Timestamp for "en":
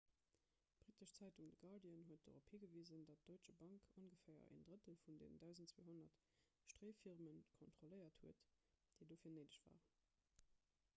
4.57-4.65